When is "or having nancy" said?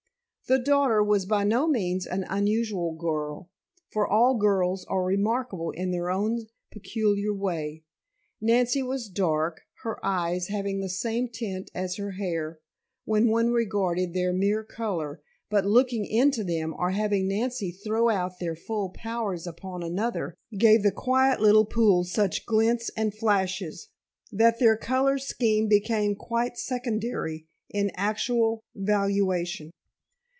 16.77-17.71